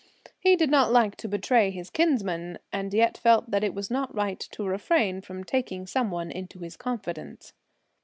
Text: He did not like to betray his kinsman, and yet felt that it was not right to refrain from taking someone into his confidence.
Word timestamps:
He 0.39 0.55
did 0.55 0.71
not 0.71 0.91
like 0.91 1.15
to 1.17 1.27
betray 1.27 1.69
his 1.69 1.91
kinsman, 1.91 2.57
and 2.73 2.91
yet 2.91 3.19
felt 3.19 3.51
that 3.51 3.63
it 3.63 3.75
was 3.75 3.91
not 3.91 4.15
right 4.15 4.39
to 4.39 4.63
refrain 4.65 5.21
from 5.21 5.43
taking 5.43 5.85
someone 5.85 6.31
into 6.31 6.57
his 6.61 6.75
confidence. 6.75 7.53